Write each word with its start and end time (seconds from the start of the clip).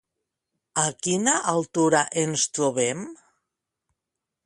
A 0.83 0.85
quina 1.07 1.35
altura 1.53 2.01
ens 2.25 2.49
trobem? 2.59 3.07